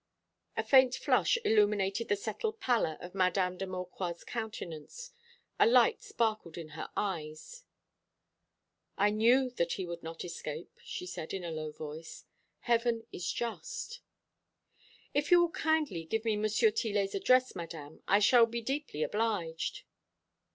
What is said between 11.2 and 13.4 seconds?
in a low voice. "Heaven is